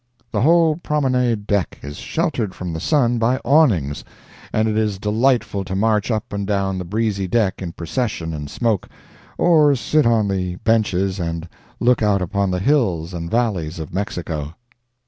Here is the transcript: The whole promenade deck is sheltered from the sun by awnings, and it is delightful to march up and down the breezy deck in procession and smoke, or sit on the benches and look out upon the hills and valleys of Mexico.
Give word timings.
The 0.31 0.41
whole 0.41 0.77
promenade 0.77 1.45
deck 1.45 1.77
is 1.83 1.97
sheltered 1.97 2.55
from 2.55 2.73
the 2.73 2.79
sun 2.79 3.19
by 3.19 3.39
awnings, 3.45 4.03
and 4.51 4.67
it 4.67 4.75
is 4.75 4.97
delightful 4.97 5.63
to 5.65 5.75
march 5.75 6.09
up 6.09 6.33
and 6.33 6.47
down 6.47 6.79
the 6.79 6.83
breezy 6.83 7.27
deck 7.27 7.61
in 7.61 7.73
procession 7.73 8.33
and 8.33 8.49
smoke, 8.49 8.89
or 9.37 9.75
sit 9.75 10.07
on 10.07 10.27
the 10.27 10.55
benches 10.55 11.19
and 11.19 11.47
look 11.79 12.01
out 12.01 12.23
upon 12.23 12.49
the 12.49 12.57
hills 12.57 13.13
and 13.13 13.29
valleys 13.29 13.77
of 13.77 13.93
Mexico. 13.93 14.55